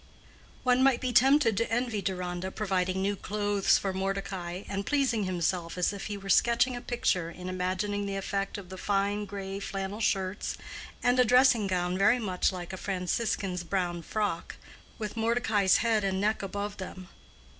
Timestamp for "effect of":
8.15-8.69